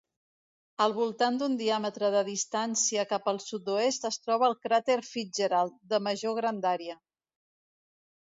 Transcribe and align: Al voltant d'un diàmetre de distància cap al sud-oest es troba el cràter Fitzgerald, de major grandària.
Al 0.83 0.93
voltant 0.99 1.35
d'un 1.41 1.57
diàmetre 1.59 2.09
de 2.15 2.23
distància 2.29 3.03
cap 3.11 3.29
al 3.33 3.41
sud-oest 3.43 4.09
es 4.11 4.19
troba 4.25 4.49
el 4.49 4.57
cràter 4.65 4.97
Fitzgerald, 5.11 5.77
de 5.93 6.01
major 6.09 6.37
grandària. 6.41 6.99